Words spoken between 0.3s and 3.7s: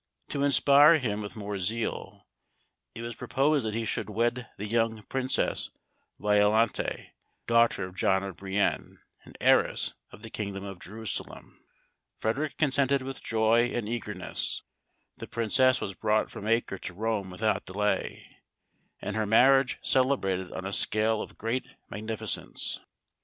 inspire him with more zeal, it was proposed